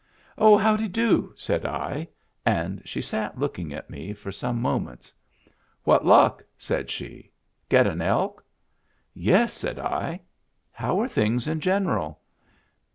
"Oh, 0.39 0.57
howdy 0.57 0.87
do?" 0.87 1.31
said 1.37 1.63
I; 1.63 2.07
and 2.43 2.81
she 2.85 3.03
sat 3.03 3.37
looking 3.37 3.71
at 3.71 3.87
me 3.87 4.13
for 4.13 4.31
some 4.31 4.59
moments." 4.59 5.13
What 5.83 6.03
luck?" 6.07 6.43
said 6.67 6.89
she." 6.89 7.29
Get 7.69 7.85
an 7.85 8.01
elk?"" 8.01 8.43
Yes," 9.29 9.53
said 9.53 9.77
I." 9.77 10.21
How 10.71 10.99
are 11.01 11.07
things 11.07 11.45
in 11.47 11.59
general 11.59 12.19